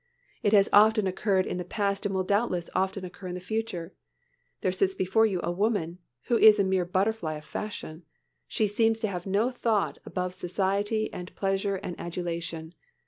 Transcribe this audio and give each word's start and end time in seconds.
It 0.41 0.51
has 0.53 0.67
often 0.73 1.05
occurred 1.05 1.45
in 1.45 1.57
the 1.57 1.63
past 1.63 2.07
and 2.07 2.15
will 2.15 2.23
doubtless 2.23 2.71
often 2.73 3.05
occur 3.05 3.27
in 3.27 3.35
the 3.35 3.39
future. 3.39 3.93
There 4.61 4.71
sits 4.71 4.95
before 4.95 5.27
you 5.27 5.39
a 5.43 5.51
woman, 5.51 5.99
who 6.23 6.39
is 6.39 6.57
a 6.57 6.63
mere 6.63 6.85
butterfly 6.85 7.35
of 7.35 7.45
fashion. 7.45 8.01
She 8.47 8.65
seems 8.65 8.99
to 9.01 9.07
have 9.07 9.27
no 9.27 9.51
thought 9.51 9.99
above 10.03 10.33
society 10.33 11.13
and 11.13 11.35
pleasure 11.35 11.75
and 11.75 11.93
adulation. 11.99 12.73